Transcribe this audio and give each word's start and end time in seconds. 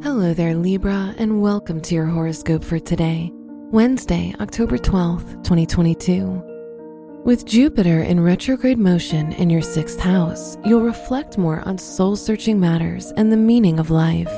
Hello 0.00 0.32
there, 0.32 0.54
Libra, 0.54 1.12
and 1.18 1.42
welcome 1.42 1.80
to 1.80 1.92
your 1.92 2.06
horoscope 2.06 2.62
for 2.62 2.78
today, 2.78 3.32
Wednesday, 3.34 4.32
October 4.38 4.78
12th, 4.78 5.42
2022. 5.42 7.20
With 7.24 7.44
Jupiter 7.44 8.02
in 8.02 8.20
retrograde 8.20 8.78
motion 8.78 9.32
in 9.32 9.50
your 9.50 9.60
sixth 9.60 9.98
house, 9.98 10.56
you'll 10.64 10.82
reflect 10.82 11.36
more 11.36 11.66
on 11.66 11.78
soul 11.78 12.14
searching 12.14 12.60
matters 12.60 13.12
and 13.16 13.32
the 13.32 13.36
meaning 13.36 13.80
of 13.80 13.90
life. 13.90 14.30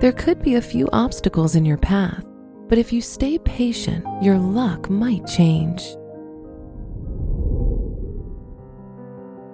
There 0.00 0.14
could 0.16 0.40
be 0.40 0.54
a 0.54 0.62
few 0.62 0.88
obstacles 0.92 1.56
in 1.56 1.64
your 1.64 1.78
path, 1.78 2.24
but 2.68 2.78
if 2.78 2.92
you 2.92 3.00
stay 3.00 3.36
patient, 3.38 4.06
your 4.22 4.38
luck 4.38 4.88
might 4.88 5.26
change. 5.26 5.82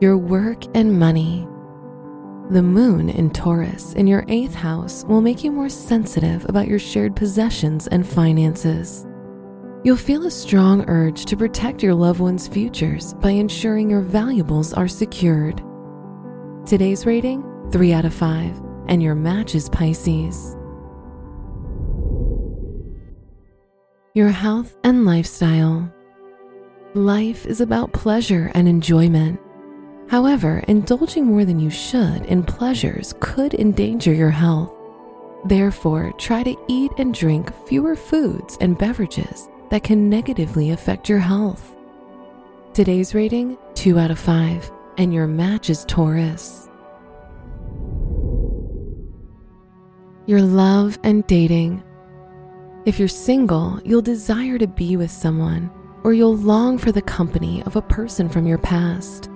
Your 0.02 0.18
work 0.18 0.64
and 0.77 0.98
money. 0.98 1.48
The 2.50 2.63
moon 2.64 3.11
in 3.11 3.31
Taurus 3.31 3.93
in 3.93 4.09
your 4.09 4.25
eighth 4.27 4.57
house 4.57 5.04
will 5.04 5.21
make 5.21 5.45
you 5.45 5.53
more 5.53 5.68
sensitive 5.68 6.45
about 6.49 6.67
your 6.67 6.81
shared 6.81 7.14
possessions 7.14 7.86
and 7.86 8.04
finances. 8.04 9.07
You'll 9.85 9.96
feel 9.96 10.27
a 10.27 10.32
strong 10.32 10.85
urge 10.89 11.27
to 11.27 11.36
protect 11.36 11.81
your 11.81 11.94
loved 11.94 12.18
one's 12.18 12.49
futures 12.49 13.14
by 13.14 13.31
ensuring 13.31 13.89
your 13.89 14.00
valuables 14.00 14.72
are 14.72 14.89
secured. 14.89 15.63
Today's 16.67 17.07
rating 17.07 17.44
3 17.71 17.93
out 17.93 18.05
of 18.05 18.13
5, 18.13 18.61
and 18.89 19.00
your 19.00 19.14
match 19.14 19.55
is 19.55 19.69
Pisces. 19.69 20.57
Your 24.14 24.30
health 24.30 24.77
and 24.82 25.05
lifestyle. 25.05 25.89
Life 26.94 27.46
is 27.46 27.61
about 27.61 27.93
pleasure 27.93 28.50
and 28.57 28.67
enjoyment. 28.67 29.39
However, 30.11 30.64
indulging 30.67 31.25
more 31.25 31.45
than 31.45 31.61
you 31.61 31.71
should 31.71 32.27
in 32.27 32.42
pleasures 32.42 33.14
could 33.20 33.55
endanger 33.55 34.12
your 34.12 34.30
health. 34.30 34.72
Therefore, 35.44 36.12
try 36.19 36.42
to 36.42 36.56
eat 36.67 36.91
and 36.98 37.14
drink 37.14 37.55
fewer 37.69 37.94
foods 37.94 38.58
and 38.61 38.77
beverages 38.77 39.48
that 39.70 39.84
can 39.84 40.11
negatively 40.11 40.72
affect 40.72 41.08
your 41.08 41.20
health. 41.20 41.77
Today's 42.75 43.14
rating 43.14 43.56
2 43.75 44.00
out 44.00 44.11
of 44.11 44.19
5, 44.19 44.72
and 44.98 45.14
your 45.14 45.28
match 45.28 45.70
is 45.70 45.84
Taurus. 45.84 46.69
Your 50.27 50.42
love 50.42 50.98
and 51.05 51.24
dating. 51.28 51.84
If 52.84 52.98
you're 52.98 53.06
single, 53.06 53.80
you'll 53.84 54.02
desire 54.02 54.58
to 54.58 54.67
be 54.67 54.97
with 54.97 55.12
someone, 55.12 55.70
or 56.02 56.14
you'll 56.14 56.36
long 56.36 56.78
for 56.78 56.91
the 56.91 57.00
company 57.00 57.62
of 57.62 57.77
a 57.77 57.83
person 57.83 58.28
from 58.28 58.45
your 58.45 58.58
past. 58.58 59.30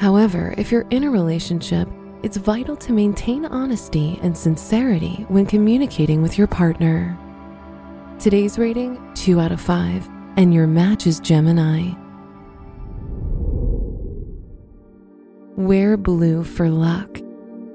However, 0.00 0.54
if 0.56 0.72
you're 0.72 0.86
in 0.88 1.04
a 1.04 1.10
relationship, 1.10 1.86
it's 2.22 2.38
vital 2.38 2.74
to 2.74 2.94
maintain 2.94 3.44
honesty 3.44 4.18
and 4.22 4.34
sincerity 4.34 5.26
when 5.28 5.44
communicating 5.44 6.22
with 6.22 6.38
your 6.38 6.46
partner. 6.46 7.18
Today's 8.18 8.58
rating 8.58 8.98
2 9.14 9.38
out 9.38 9.52
of 9.52 9.60
5, 9.60 10.08
and 10.38 10.54
your 10.54 10.66
match 10.66 11.06
is 11.06 11.20
Gemini. 11.20 11.92
Wear 15.56 15.98
blue 15.98 16.44
for 16.44 16.70
luck. 16.70 17.18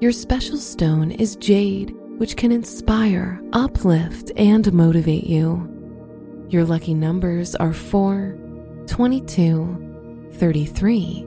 Your 0.00 0.10
special 0.10 0.56
stone 0.56 1.12
is 1.12 1.36
jade, 1.36 1.94
which 2.18 2.36
can 2.36 2.50
inspire, 2.50 3.40
uplift, 3.52 4.32
and 4.36 4.72
motivate 4.72 5.28
you. 5.28 5.72
Your 6.48 6.64
lucky 6.64 6.92
numbers 6.92 7.54
are 7.54 7.72
4, 7.72 8.36
22, 8.88 10.30
33, 10.32 11.26